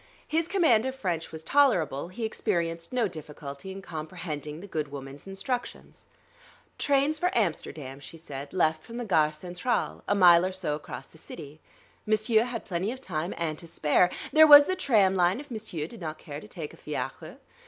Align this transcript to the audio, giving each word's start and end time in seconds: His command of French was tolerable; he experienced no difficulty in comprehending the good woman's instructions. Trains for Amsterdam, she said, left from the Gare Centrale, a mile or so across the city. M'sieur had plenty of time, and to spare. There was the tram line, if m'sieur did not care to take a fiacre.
His 0.27 0.47
command 0.47 0.83
of 0.87 0.95
French 0.95 1.31
was 1.31 1.43
tolerable; 1.43 2.07
he 2.07 2.25
experienced 2.25 2.91
no 2.91 3.07
difficulty 3.07 3.71
in 3.71 3.83
comprehending 3.83 4.59
the 4.59 4.65
good 4.65 4.87
woman's 4.91 5.27
instructions. 5.27 6.07
Trains 6.79 7.19
for 7.19 7.29
Amsterdam, 7.37 7.99
she 7.99 8.17
said, 8.17 8.51
left 8.51 8.81
from 8.81 8.97
the 8.97 9.05
Gare 9.05 9.31
Centrale, 9.31 10.03
a 10.07 10.15
mile 10.15 10.43
or 10.43 10.53
so 10.53 10.73
across 10.73 11.05
the 11.05 11.19
city. 11.19 11.59
M'sieur 12.07 12.45
had 12.45 12.65
plenty 12.65 12.91
of 12.91 12.99
time, 12.99 13.35
and 13.37 13.59
to 13.59 13.67
spare. 13.67 14.09
There 14.33 14.47
was 14.47 14.65
the 14.65 14.75
tram 14.75 15.13
line, 15.13 15.39
if 15.39 15.51
m'sieur 15.51 15.85
did 15.85 16.01
not 16.01 16.17
care 16.17 16.39
to 16.41 16.47
take 16.47 16.73
a 16.73 16.77
fiacre. 16.77 17.37